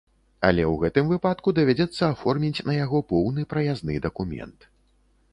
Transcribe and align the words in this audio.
Але 0.47 0.63
ў 0.71 0.75
гэтым 0.83 1.09
выпадку 1.09 1.51
давядзецца 1.59 2.03
аформіць 2.13 2.63
на 2.69 2.73
яго 2.77 3.01
поўны 3.11 3.45
праязны 3.51 3.99
дакумент. 4.07 4.59